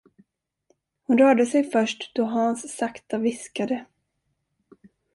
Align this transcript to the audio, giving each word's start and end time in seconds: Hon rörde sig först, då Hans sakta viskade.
Hon 1.03 1.17
rörde 1.19 1.45
sig 1.45 1.63
först, 1.63 2.11
då 2.15 2.23
Hans 2.25 2.77
sakta 2.77 3.17
viskade. 3.17 3.85